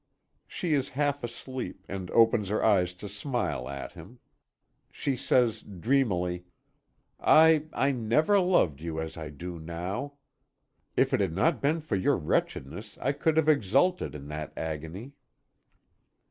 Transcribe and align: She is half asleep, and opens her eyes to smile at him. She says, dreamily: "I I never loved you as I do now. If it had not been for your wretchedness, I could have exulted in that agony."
She 0.47 0.73
is 0.73 0.89
half 0.97 1.23
asleep, 1.23 1.85
and 1.87 2.09
opens 2.09 2.49
her 2.49 2.65
eyes 2.65 2.95
to 2.95 3.07
smile 3.07 3.69
at 3.69 3.91
him. 3.91 4.17
She 4.91 5.15
says, 5.15 5.61
dreamily: 5.61 6.45
"I 7.19 7.67
I 7.71 7.91
never 7.91 8.39
loved 8.39 8.81
you 8.81 8.99
as 8.99 9.15
I 9.15 9.29
do 9.29 9.59
now. 9.59 10.13
If 10.97 11.13
it 11.13 11.19
had 11.19 11.33
not 11.35 11.61
been 11.61 11.81
for 11.81 11.97
your 11.97 12.17
wretchedness, 12.17 12.97
I 12.99 13.11
could 13.11 13.37
have 13.37 13.47
exulted 13.47 14.15
in 14.15 14.27
that 14.29 14.53
agony." 14.57 15.11